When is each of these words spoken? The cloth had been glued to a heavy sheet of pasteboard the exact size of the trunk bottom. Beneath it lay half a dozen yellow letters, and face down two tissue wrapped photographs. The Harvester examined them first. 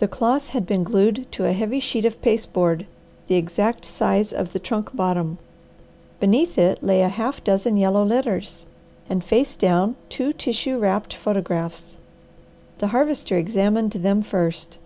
The 0.00 0.06
cloth 0.06 0.48
had 0.48 0.66
been 0.66 0.84
glued 0.84 1.26
to 1.32 1.46
a 1.46 1.54
heavy 1.54 1.80
sheet 1.80 2.04
of 2.04 2.20
pasteboard 2.20 2.84
the 3.26 3.36
exact 3.36 3.86
size 3.86 4.30
of 4.30 4.52
the 4.52 4.58
trunk 4.58 4.94
bottom. 4.94 5.38
Beneath 6.20 6.58
it 6.58 6.82
lay 6.82 6.98
half 6.98 7.38
a 7.38 7.40
dozen 7.40 7.78
yellow 7.78 8.04
letters, 8.04 8.66
and 9.08 9.24
face 9.24 9.56
down 9.56 9.96
two 10.10 10.34
tissue 10.34 10.76
wrapped 10.78 11.14
photographs. 11.14 11.96
The 12.80 12.88
Harvester 12.88 13.38
examined 13.38 13.92
them 13.92 14.20
first. 14.20 14.76